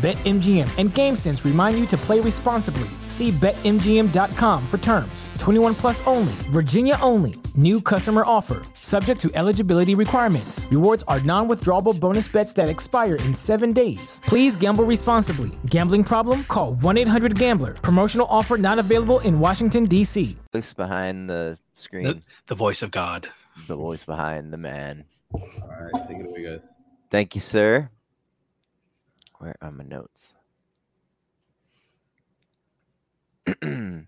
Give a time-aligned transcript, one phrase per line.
[0.00, 2.88] BetMGM and GameSense remind you to play responsibly.
[3.06, 5.28] See BetMGM.com for terms.
[5.38, 7.34] 21 plus only, Virginia only.
[7.54, 10.66] New customer offer, subject to eligibility requirements.
[10.70, 14.22] Rewards are non withdrawable bonus bets that expire in seven days.
[14.24, 15.50] Please gamble responsibly.
[15.66, 16.44] Gambling problem?
[16.44, 17.74] Call 1 800 Gambler.
[17.74, 20.34] Promotional offer not available in Washington, D.C.
[20.54, 23.28] Voice behind the screen, The, the voice of God.
[23.66, 25.04] the voice behind the man.
[25.34, 26.70] All right, take it away, guys.
[27.10, 27.90] Thank you, sir.
[29.40, 30.34] Where are my notes?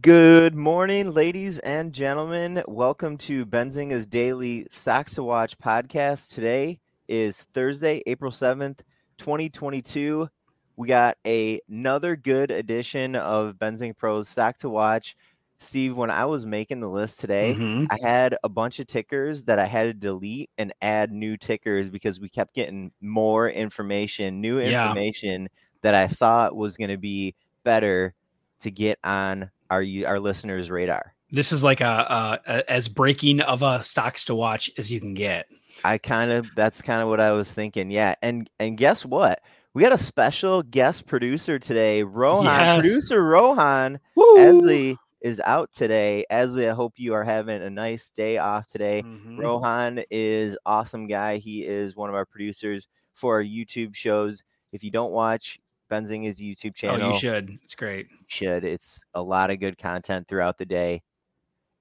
[0.00, 2.62] Good morning, ladies and gentlemen.
[2.68, 6.32] Welcome to Benzinga's daily Stocks to Watch podcast.
[6.32, 8.78] Today is Thursday, April 7th,
[9.18, 10.28] 2022.
[10.76, 15.16] We got a, another good edition of Benzing Pro's Stock to Watch.
[15.58, 17.86] Steve, when I was making the list today, Mhm.
[17.90, 21.88] I had a bunch of tickers that I had to delete and add new tickers
[21.88, 24.88] because we kept getting more information, new Yeah.
[24.88, 25.48] information
[25.82, 28.14] that I thought was going to be better
[28.60, 31.14] to get on our our listeners' radar.
[31.32, 35.00] This is like a, a, a as breaking of a stocks to watch as you
[35.00, 35.46] can get.
[35.84, 37.90] I kind of that's kind of what I was thinking.
[37.90, 39.40] Yeah, and and guess what?
[39.74, 42.44] We got a special guest producer today, Rohan.
[42.44, 42.80] Yes.
[42.80, 44.36] Producer Rohan Woo!
[44.38, 46.24] Esley is out today.
[46.30, 49.02] Esley, I hope you are having a nice day off today.
[49.02, 49.38] Mhm.
[49.38, 51.38] Rohan is awesome guy.
[51.38, 54.42] He is one of our producers for our YouTube shows.
[54.72, 55.58] If you don't watch
[55.90, 57.58] Benzinga's YouTube Oh, channel, you should.
[57.62, 58.08] It's great.
[58.26, 58.64] should.
[58.64, 61.02] It's a lot of good content throughout the day.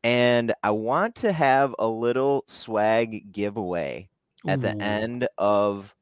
[0.03, 4.07] And I want to have a little swag giveaway
[4.47, 5.95] at the end of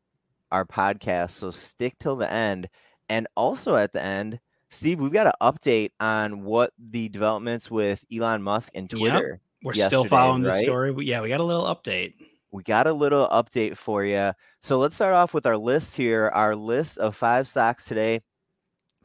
[0.51, 1.31] our podcast.
[1.31, 2.67] So stick till the end.
[3.09, 4.39] And also at the end,
[4.73, 8.99] Steve, we've got an update on what the developments with Elon Musk and Yep.
[8.99, 9.39] Twitter.
[9.63, 10.91] We're still following the story.
[10.91, 12.15] But yeah, we got a little update.
[12.51, 14.31] we got a little update for you.
[14.61, 16.29] So let's start off with our list here.
[16.33, 18.21] Our list of five stocks today.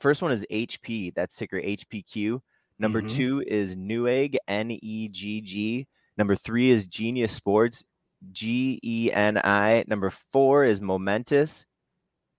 [0.01, 1.11] First one is HP.
[1.15, 2.41] That's ticker HPQ.
[2.79, 3.11] Number Mhm.
[3.11, 5.87] two is Newegg, N E G G.
[6.19, 7.85] Number three is Genius Sports,
[8.33, 9.85] G E N I.
[9.87, 11.65] Number four is Momentus,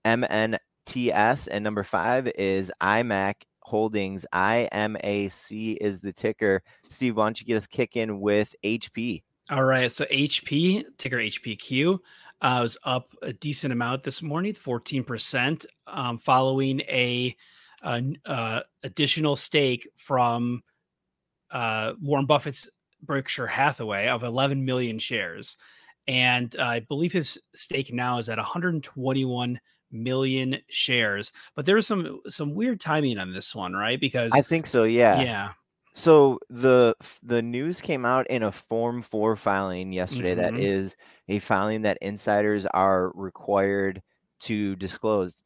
[0.04, 0.58] M N
[0.90, 1.46] T S.
[1.46, 6.64] And number five is IMAC Holdings, I M A C is the ticker.
[6.88, 9.22] Steve, why don't you get us kicking with HP?
[9.50, 9.90] All right.
[9.92, 12.00] So HP, ticker HPQ,
[12.42, 17.36] uh, was up a decent amount this morning, 14%, um, following a,
[17.84, 20.60] a uh, additional stake from
[21.52, 22.68] uh, Warren Buffett's
[23.00, 25.56] Berkshire Hathaway of 11 million shares.
[26.08, 31.32] And uh, I believe his stake now is at 121 million shares.
[31.54, 34.00] But there's some some weird timing on this one, right?
[34.00, 35.26] Because I think so, yeah.
[35.26, 35.54] yeah,
[35.94, 40.58] So the the news came out in a Form 4 filing yesterday that Mhm.
[40.58, 40.96] is
[41.28, 44.02] a filing that insiders are required
[44.42, 45.42] to disclose.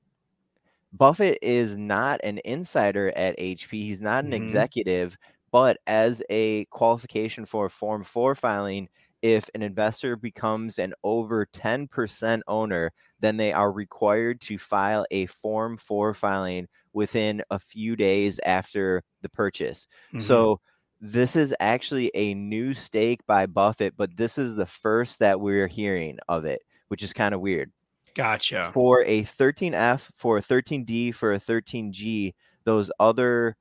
[0.92, 3.84] Buffett is not an insider at HP.
[3.86, 4.34] He's not an Mhm.
[4.34, 5.16] executive,
[5.52, 8.88] but as a qualification for a Form 4 filing,
[9.24, 15.26] if an investor becomes an over 10% owner, then they are required to file a
[15.26, 19.88] Form 4 filing within a few days after the purchase.
[20.12, 20.44] Mhm.
[20.44, 20.60] So
[21.00, 25.68] this is actually a new stake by Buffett, but this is the first that we're
[25.68, 27.72] hearing of it, which is kind of weird.
[28.14, 28.74] gotcha.
[28.74, 33.56] For a 13F, for a 13D, for a 13G, those other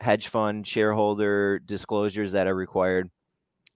[0.00, 3.10] hedge fund shareholder disclosures that are required,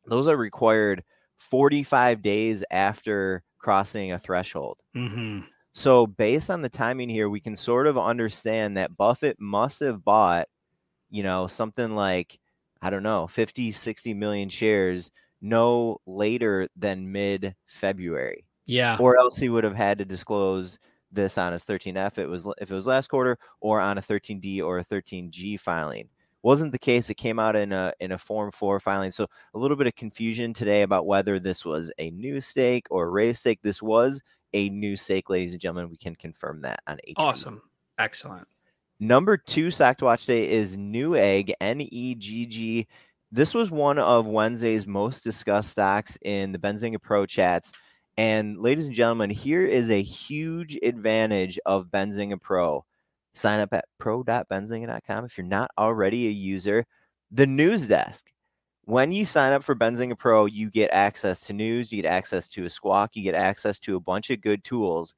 [0.07, 1.05] those are required
[1.41, 4.81] 45 days after crossing a threshold.
[4.95, 5.41] hmm
[5.75, 10.05] So, based on the timing here, we can sort of understand that Buffett must have
[10.05, 10.49] bought,
[11.11, 12.39] you know, something like,
[12.83, 15.11] I don't know, 50, 60 million shares
[15.43, 18.97] no later than mid February, Yeah.
[19.01, 20.79] or else he would have had to disclose
[21.13, 24.61] this on his 13F it was if it was last quarter or on a 13D
[24.63, 26.09] or a 13G filing.
[26.43, 27.11] Wasn't the case.
[27.11, 29.13] It came out in a in a Form 4 filing.
[29.13, 33.07] So a little bit of confusion today about whether this was a new stake or
[33.07, 33.61] a raise stake.
[33.63, 34.23] This was
[34.53, 35.91] a new stake, ladies and gentlemen.
[35.91, 37.15] We can confirm that on HP.
[37.17, 37.63] Awesome.
[37.99, 38.49] Excellent.
[38.99, 42.87] Number two stock to watch today is Newegg N E G G.
[43.33, 47.73] This was one of Wednesday's most discussed stocks in the Benzinga Pro chats.
[48.17, 52.85] And ladies and gentlemen, here is a huge advantage of Benzinga Pro.
[53.35, 56.87] Sign up at pro.benzinga.com if you're not already a user.
[57.31, 58.33] The news desk.
[58.85, 62.49] When you sign up for Benzinga Pro, you get access to news, you get access
[62.49, 65.15] to a squawk, you get access to a bunch of good tools.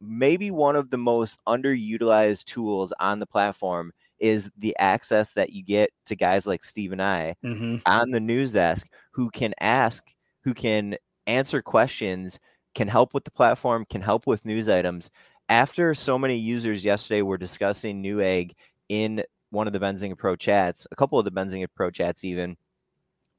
[0.00, 5.62] Maybe one of the most underutilized tools on the platform is the access that you
[5.62, 7.76] get to guys like Steve and I Mm-hmm.
[7.86, 10.04] on the news desk who can ask,
[10.42, 10.96] who can
[11.26, 12.38] answer questions,
[12.74, 15.10] can help with the platform, can help with news items.
[15.48, 18.52] After so many users yesterday were discussing Newegg
[18.88, 22.56] in one of the Benzinga Pro chats, a couple of the Benzinga Pro chats even,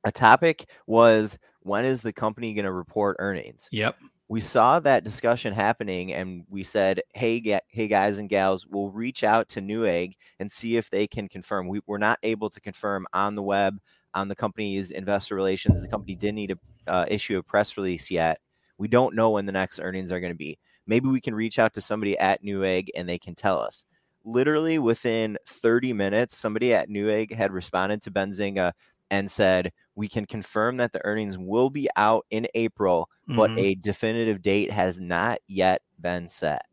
[0.05, 3.67] a topic was when is the company going to report earnings?
[3.71, 3.97] Yep.
[4.29, 8.89] we saw that discussion happening and we said hey ga- hey guys and gals we'll
[8.89, 12.59] reach out to newegg and see if they can confirm we were not able to
[12.59, 13.77] confirm on the web
[14.13, 18.11] on the company's investor relations the company didn't need to uh, issue a press release
[18.11, 18.39] yet
[18.77, 20.57] we don't know when the next earnings are going to be
[20.87, 23.85] maybe we can reach out to somebody at newegg and they can tell us
[24.25, 28.73] literally within 30 minutes somebody at newegg had responded to benzinga
[29.11, 33.57] and said we can confirm that the earnings will be out in april but Mhm.
[33.57, 36.63] a definitive date has not yet been set.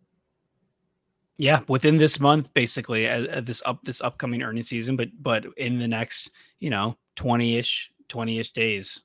[1.37, 5.47] yeah, within this month, basically, uh, uh, this up this upcoming earnings season, but but
[5.57, 6.31] in the next,
[6.61, 9.03] you know, twenty ish, twenty ish days.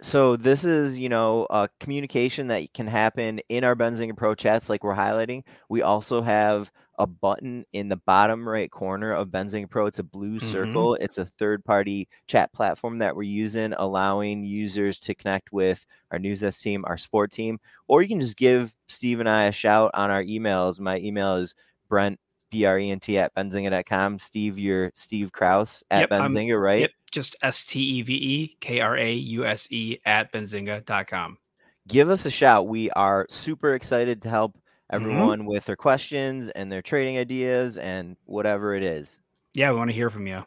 [0.00, 4.68] So this is, you know, a communication that can happen in our Benzinga Pro chats,
[4.68, 5.42] like we're highlighting.
[5.68, 9.86] We also have a button in the bottom right corner of Benzinga Pro.
[9.86, 10.42] It's a blue Mhm.
[10.42, 10.94] circle.
[11.00, 16.40] It's a third-party chat platform that we're using, allowing users to connect with our news
[16.40, 17.58] desk team, our sport team,
[17.88, 20.78] or you can just give Steve and I a shout on our emails.
[20.78, 21.54] My email is
[21.88, 24.18] Brent B R E N T at benzinga.com.
[24.18, 26.80] Steve, you're Steve Krause at Yep, I'm- Benzinga, right?
[26.82, 31.38] Yep, just S T E V E K R A U S E at benzinga.com.
[31.86, 32.66] give us a shout.
[32.68, 34.56] We are super excited to help
[34.90, 35.04] Mm-hmm.
[35.04, 39.18] everyone with their questions and their trading ideas and whatever it is.
[39.52, 40.42] Yeah, we want to hear from you.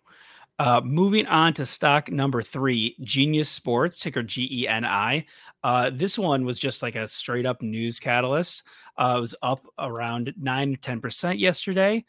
[0.57, 5.25] Uh, moving on to stock number three, Genius Sports, ticker G E N I.
[5.63, 8.63] Uh, this one was just like a straight up news catalyst.
[8.97, 12.03] Uh, it was up around nine ten percent yesterday,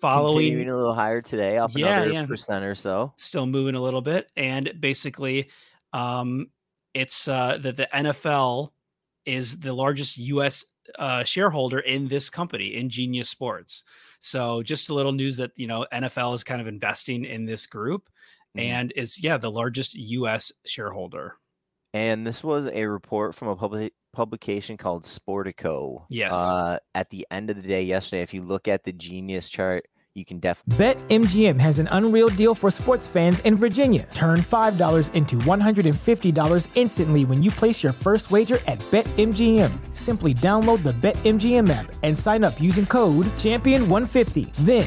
[0.00, 2.26] following Continuing a little higher today, up Yeah, another yeah.
[2.26, 3.12] percent or so.
[3.18, 5.48] still moving a little bit and basically
[5.92, 6.46] um
[6.94, 8.70] it's uh that the NFL
[9.26, 10.64] is the largest US
[10.98, 13.84] uh shareholder in this company in Genius Sports.
[14.20, 17.66] So just a little news that you know NFL is kind of investing in this
[17.66, 18.08] group
[18.56, 18.62] Mhm.
[18.62, 21.36] and is yeah the largest US shareholder.
[21.94, 26.06] And this was a report from a public publication called Sportico.
[26.10, 26.34] Yes.
[26.34, 29.86] Uh, at the end of the day yesterday, if you look at the Genius chart,
[30.14, 34.08] you can definitely BetMGM has an unreal deal for sports fans in Virginia.
[34.14, 39.94] Turn $5 into $150 instantly when you place your first wager at BetMGM.
[39.94, 44.52] Simply download the BetMGM app and sign up using code Champion150.
[44.64, 44.86] Then,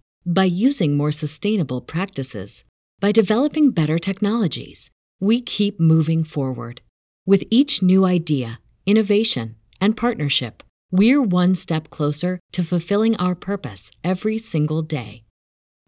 [0.25, 2.63] by using more sustainable practices,
[2.99, 4.91] by developing better technologies.
[5.19, 6.81] We keep moving forward.
[7.25, 13.91] With each new idea, innovation, and partnership, we're one step closer to fulfilling our purpose
[14.03, 15.23] every single day.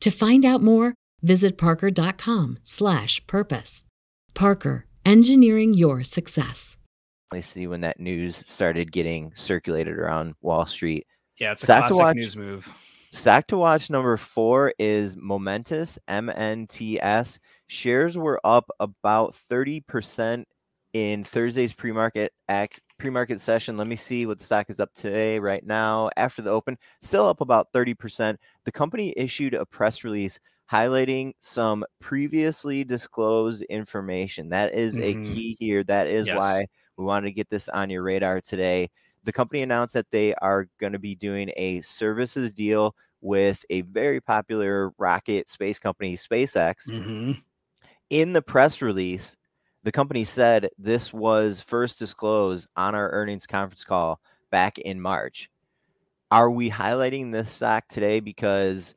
[0.02, 3.84] To find out more, visit parker.com/purpose.
[4.34, 6.78] Parker, engineering your success.
[7.32, 11.06] I see when that news started getting circulated around Wall Street.
[11.40, 12.16] Yeah, it's a Stock to classic watch.
[12.16, 12.72] news move.
[13.14, 17.40] Stock to watch number four is Momentus, MNTS.
[17.68, 20.46] Shares were up about 30%
[20.94, 23.78] in Thursday's pre-market act pre-market session.
[23.78, 26.78] Let me see what the stock is up today right now after the open.
[27.02, 28.40] Still up about 30%.
[28.66, 30.40] The company issued a press release
[30.72, 34.50] highlighting some previously disclosed information.
[34.50, 35.04] That is Mhm.
[35.04, 35.84] a key here.
[35.84, 36.34] That is Yes.
[36.34, 36.66] why
[36.98, 38.90] we wanted to get this on your radar today.
[39.24, 43.82] The company announced that they are going to be doing a services deal with a
[43.82, 46.90] very popular rocket space company, SpaceX.
[46.90, 47.42] Mhm.
[48.10, 49.36] In the press release,
[49.84, 54.20] the company said this was first disclosed on our earnings conference call
[54.52, 55.50] back in March.
[56.32, 58.96] Are we highlighting this stock today because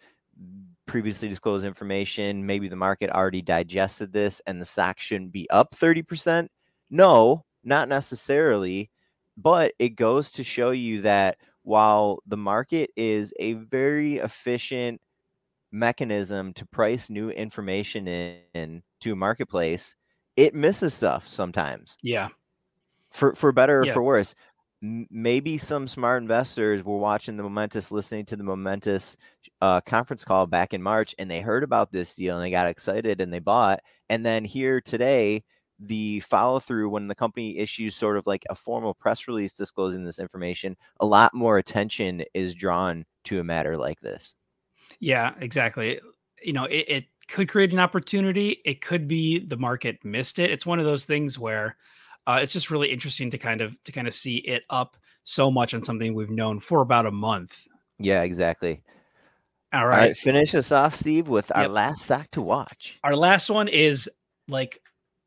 [0.86, 5.74] previously disclosed information, maybe the market already digested this and the stock shouldn't be up
[5.74, 6.48] 30%?
[6.90, 8.90] No, not necessarily,
[9.36, 15.00] but it goes to show you that while the market is a very efficient
[15.72, 19.96] mechanism to price new information in to a marketplace,
[20.36, 22.28] it misses stuff sometimes Yeah.
[23.10, 23.92] for for better or Yeah.
[23.94, 24.34] for worse.
[24.82, 29.16] M- maybe some smart investors were watching the Momentus, listening to the Momentus
[29.62, 32.66] uh, conference call back in March, and they heard about this deal and they got
[32.68, 33.80] excited and they bought.
[34.10, 35.44] And then here today,
[35.78, 40.04] the follow through when the company issues sort of like a formal press release disclosing
[40.04, 44.34] this information, a lot more attention is drawn to a matter like this.
[45.00, 46.00] Yeah, exactly.
[46.42, 48.60] You know, it, it could create an opportunity.
[48.64, 50.50] It could be the market missed it.
[50.50, 51.76] It's one of those things where
[52.26, 55.50] uh, it's just really interesting to kind of to kind of see it up so
[55.50, 57.66] much on something we've known for about a month.
[57.98, 58.82] Yeah, exactly.
[59.72, 59.98] All All right.
[59.98, 61.70] right, finish us off, Steve, with our Yep.
[61.70, 62.98] last stock to watch.
[63.02, 64.08] Our last one is
[64.48, 64.80] like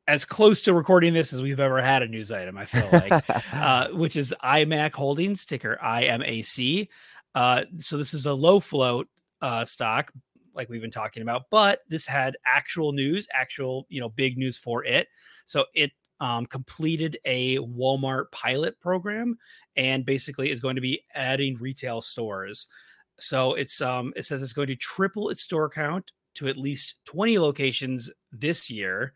[0.09, 3.23] as close to recording this as we've ever had a news item, I feel like.
[3.53, 6.87] uh, which is IMAC Holdings, ticker IMAC.
[7.35, 9.07] Uh, so this is a low float
[9.43, 10.11] uh, stock,
[10.55, 14.57] like we've been talking about, but this had actual news, actual you know big news
[14.57, 15.09] for it.
[15.45, 19.37] So it um, completed a Walmart pilot program
[19.75, 22.65] and basically is going to be adding retail stores.
[23.19, 26.95] So it's um, it says it's going to triple its store count to at least
[27.05, 29.13] 20 locations this year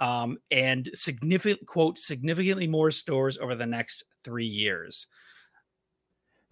[0.00, 5.06] um, and significant quote significantly more stores over the next three years.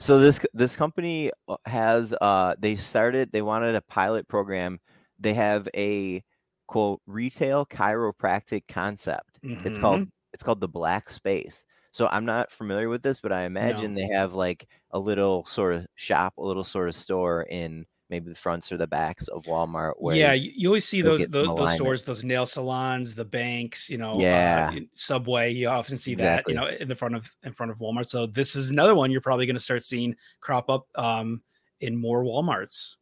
[0.01, 4.79] So this this company uh, has uh they started they wanted a pilot program.
[5.19, 6.23] They have a
[6.67, 9.41] quote retail chiropractic concept.
[9.65, 11.65] It's called it's called the Back Space.
[11.93, 15.75] So I'm not familiar with this, but I imagine they have like a little sort
[15.75, 19.45] of shop, a little sort of store in maybe the fronts or the backs of
[19.45, 23.25] Walmart where yeah, you, you always see those those, those stores, those nail salons, the
[23.25, 24.71] banks, you know, Yeah.
[24.75, 25.53] uh, Subway.
[25.53, 26.55] You often see Exactly.
[26.55, 28.09] that, you know, in the front of in front of Walmart.
[28.09, 31.43] So this is another one you're probably going to start seeing crop up um,
[31.81, 32.97] in more WalMarts.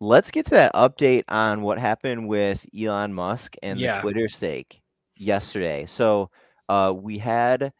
[0.00, 3.96] Let's get to that update on what happened with Elon Musk and Yeah.
[3.96, 4.82] the Twitter stake
[5.16, 5.86] yesterday.
[5.86, 6.30] So
[6.68, 7.72] uh, we had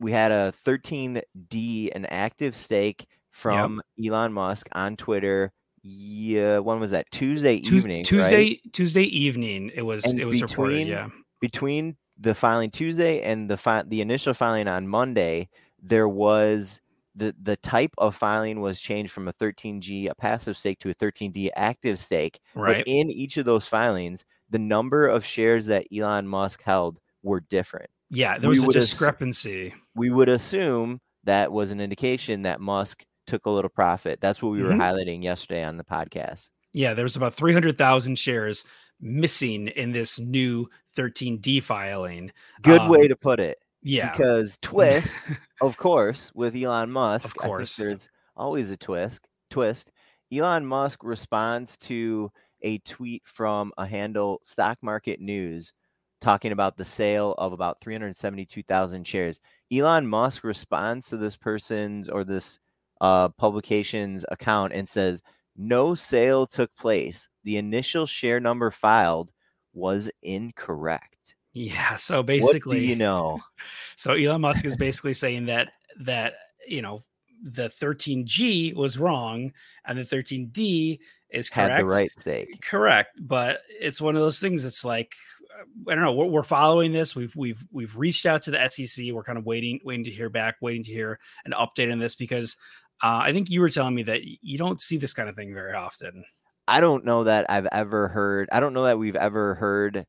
[0.00, 5.52] we had a 13D, an active stake from Elon Musk on Twitter.
[5.82, 7.10] Yeah, when was that?
[7.10, 7.96] Tuesday Tues- evening.
[7.98, 8.06] right?
[8.06, 9.70] Tuesday Tuesday evening.
[9.74, 10.72] It was And it was reported.
[10.74, 11.08] between- Yeah.
[11.40, 15.48] between the filing Tuesday and the fi- the initial filing on Monday,
[15.82, 16.80] there was
[17.14, 20.94] the the type of filing was changed from a 13G a passive stake to a
[20.94, 22.38] 13D active stake.
[22.54, 22.78] Right.
[22.78, 27.40] But in each of those filings, the number of shares that Elon Musk held were
[27.40, 27.90] different.
[28.08, 28.38] Yeah.
[28.38, 29.74] There we was a would ass- discrepancy.
[29.96, 34.20] We would assume that was an indication that Musk took a little profit.
[34.20, 34.80] That's what we were Mhm.
[34.80, 36.48] highlighting yesterday on the podcast.
[36.72, 38.64] Yeah, there was about 300,000 shares
[39.00, 42.32] missing in this new 13D filing.
[42.62, 43.58] Good way Um, to put it.
[43.82, 44.10] Yeah.
[44.12, 45.16] Because twist,
[45.60, 47.76] of course, with Elon Musk, of course.
[47.76, 49.26] there's always a twist.
[49.50, 49.90] Twist.
[50.32, 52.30] Elon Musk responds to
[52.62, 55.72] a tweet from a handle Stock Market News
[56.20, 59.40] talking about the sale of about 372,000 shares.
[59.72, 62.60] Elon Musk responds to this person's or this
[63.02, 65.22] uh, publication's account and says,
[65.56, 67.28] No sale took place.
[67.44, 69.32] The initial share number filed
[69.74, 71.34] was incorrect.
[71.52, 71.96] yeah.
[71.96, 73.40] So What basically, do you know?
[73.96, 76.34] so Elon Musk is basically saying that that
[76.66, 77.02] you know
[77.42, 79.52] the 13G was wrong
[79.84, 81.70] and the 13D is correct.
[81.72, 82.62] Had the right stake.
[82.62, 84.64] Correct, but it's one of those things.
[84.64, 85.14] It's like
[85.58, 86.12] uh, I don't know.
[86.12, 87.16] We're, we're following this.
[87.16, 89.06] We've we've we've reached out to the SEC.
[89.12, 92.14] We're kind of waiting waiting to hear back, waiting to hear an update on this
[92.14, 92.56] because
[93.02, 95.52] uh, I think you were telling me that you don't see this kind of thing
[95.54, 96.24] very often.
[96.68, 98.48] I don't know that I've ever heard.
[98.52, 100.06] I don't know that we've ever heard.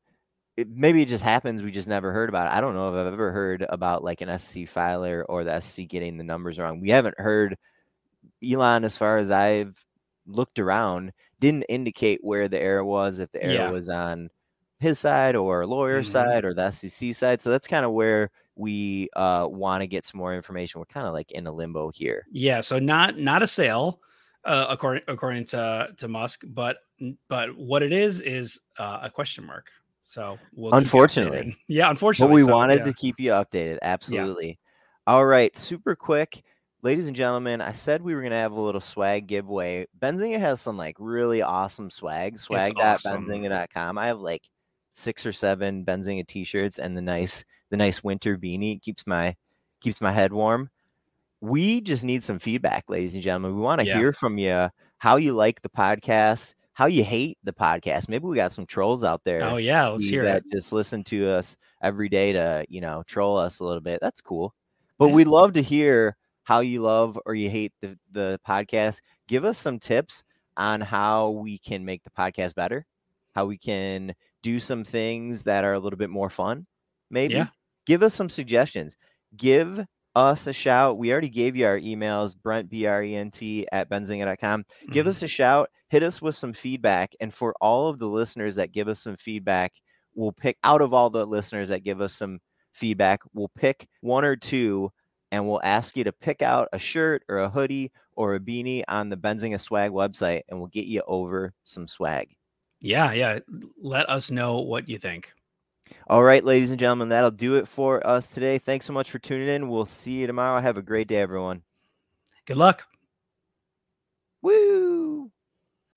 [0.56, 1.62] It, maybe it just happens.
[1.62, 2.56] We just never heard about it.
[2.56, 5.88] I don't know if I've ever heard about like an SC filer or the SC
[5.88, 6.80] getting the numbers wrong.
[6.80, 7.56] We haven't heard
[8.42, 9.84] Elon, as far as I've
[10.26, 13.18] looked around, didn't indicate where the error was.
[13.18, 13.70] If the error Yeah.
[13.70, 14.30] was on
[14.78, 16.12] his side or lawyer's Mhm.
[16.12, 17.40] side or the SEC side.
[17.40, 20.78] So that's kind of where we uh, want to get some more information.
[20.78, 22.26] We're kind of like in a limbo here.
[22.30, 24.00] Yeah, so not not a sale.
[24.44, 26.44] uh, according according to to Musk.
[26.46, 26.78] But
[27.28, 29.70] but what it is is uh, a question mark.
[30.00, 32.32] So we'll unfortunately, yeah, unfortunately.
[32.32, 32.84] But we so, wanted yeah.
[32.84, 33.78] to keep you updated.
[33.82, 34.48] Absolutely.
[34.48, 34.54] Yeah.
[35.06, 36.42] All right, super quick.
[36.82, 39.86] Ladies and gentlemen, I said we were gonna have a little swag giveaway.
[39.98, 42.38] Benzinga has some like really awesome swag.
[42.38, 43.96] Swag.benzinga.com.
[43.96, 44.42] I have like
[44.94, 48.76] six or seven Benzinga t-shirts and the nice the nice winter beanie.
[48.76, 49.36] It keeps my
[49.80, 50.70] keeps my head warm.
[51.40, 53.54] We just need some feedback, ladies and gentlemen.
[53.56, 53.98] We want to Yeah.
[53.98, 58.08] hear from you how you like the podcast, how you hate the podcast.
[58.08, 59.42] Maybe we got some trolls out there.
[59.42, 60.52] Oh yeah, let's hear that it.
[60.52, 64.00] just listen to us every day to you know troll us a little bit.
[64.00, 64.54] That's cool.
[64.98, 65.14] But Yeah.
[65.14, 69.00] we'd love to hear how you love or you hate the, the podcast.
[69.28, 70.24] Give us some tips
[70.56, 72.86] on how we can make the podcast better,
[73.34, 76.66] how we can do some things that are a little bit more fun.
[77.10, 77.46] Maybe Yeah.
[77.86, 78.94] give us some suggestions.
[79.36, 79.84] Give
[80.14, 80.96] us a shout.
[80.98, 85.06] We already gave you our emails, Brent B R E N T at benzinga.com give
[85.06, 85.08] Mhm.
[85.08, 88.70] us a shout hit us with some feedback and for all of the listeners that
[88.72, 89.72] give us some feedback
[90.14, 92.38] we'll pick out of all the listeners that give us some
[92.72, 94.90] feedback we'll pick one or two
[95.32, 98.82] and we'll ask you to pick out a shirt or a hoodie or a beanie
[98.88, 102.34] on the benzinga swag website and we'll get you over some swag
[102.84, 103.38] Yeah, yeah.
[103.80, 105.32] Let us know what you think.
[106.06, 109.18] all right ladies and gentlemen that'll do it for us today thanks so much for
[109.18, 111.62] tuning in we'll see you tomorrow have a great day everyone
[112.46, 112.84] Good luck.
[114.42, 115.30] woo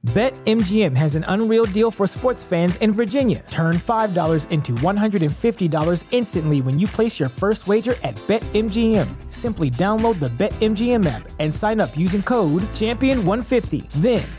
[0.06, 3.44] BetMGM has an unreal deal for sports fans in Virginia.
[3.50, 9.30] Turn $5 into $150 instantly when you place your first wager at BetMGM.
[9.30, 13.90] Simply download the BetMGM app and sign up using code Champion150.
[14.02, 14.24] Then